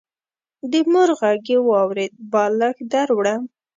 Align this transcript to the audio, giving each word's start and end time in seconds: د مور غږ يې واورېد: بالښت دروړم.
د 0.71 0.73
مور 0.91 1.09
غږ 1.19 1.41
يې 1.51 1.57
واورېد: 1.67 2.11
بالښت 2.31 2.81
دروړم. 2.91 3.41